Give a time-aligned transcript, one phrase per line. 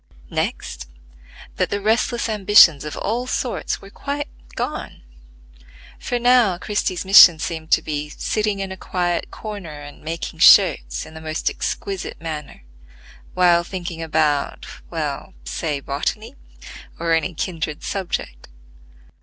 [0.31, 0.87] Next,
[1.57, 5.03] that the restless ambitions of all sorts were quite gone;
[5.99, 11.05] for now Christie's mission seemed to be sitting in a quiet corner and making shirts
[11.05, 12.63] in the most exquisite manner,
[13.35, 16.33] while thinking about—well, say botany,
[16.97, 18.47] or any kindred subject.